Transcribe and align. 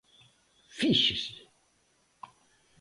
Fíxese. 0.77 1.33